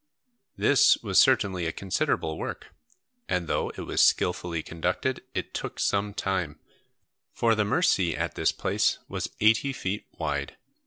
This 0.57 0.97
was 1.03 1.19
certainly 1.19 1.67
a 1.67 1.71
considerable 1.71 2.39
work, 2.39 2.73
and 3.29 3.45
though 3.47 3.69
it 3.69 3.81
was 3.81 4.01
skilfully 4.01 4.63
conducted, 4.63 5.21
it 5.35 5.53
took 5.53 5.79
some 5.79 6.15
time, 6.15 6.59
for 7.33 7.53
the 7.53 7.65
Mercy 7.65 8.17
at 8.17 8.33
this 8.33 8.51
place 8.51 8.97
was 9.07 9.29
eighty 9.39 9.71
feet 9.73 10.07
wide. 10.17 10.57